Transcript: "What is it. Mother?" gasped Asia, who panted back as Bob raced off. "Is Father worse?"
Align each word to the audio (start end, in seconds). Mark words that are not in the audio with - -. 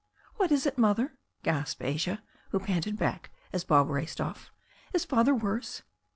"What 0.37 0.51
is 0.51 0.65
it. 0.65 0.79
Mother?" 0.79 1.15
gasped 1.43 1.83
Asia, 1.83 2.23
who 2.49 2.59
panted 2.59 2.97
back 2.97 3.29
as 3.53 3.63
Bob 3.63 3.87
raced 3.87 4.19
off. 4.19 4.49
"Is 4.93 5.05
Father 5.05 5.35
worse?" 5.35 5.83